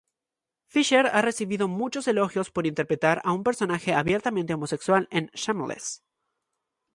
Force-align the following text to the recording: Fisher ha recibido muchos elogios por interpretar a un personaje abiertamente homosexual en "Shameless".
Fisher 0.65 1.05
ha 1.11 1.21
recibido 1.21 1.67
muchos 1.67 2.07
elogios 2.07 2.49
por 2.49 2.65
interpretar 2.65 3.21
a 3.23 3.33
un 3.33 3.43
personaje 3.43 3.93
abiertamente 3.93 4.55
homosexual 4.55 5.07
en 5.11 5.27
"Shameless". 5.35 6.01